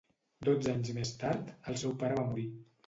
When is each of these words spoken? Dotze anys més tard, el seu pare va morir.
Dotze 0.49 0.73
anys 0.79 0.91
més 1.01 1.13
tard, 1.25 1.55
el 1.71 1.81
seu 1.85 1.97
pare 2.03 2.21
va 2.23 2.29
morir. 2.33 2.51